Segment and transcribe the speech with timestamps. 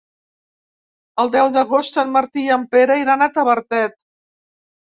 [1.25, 3.99] El deu d'agost en Martí i en Pere iran a Tavertet.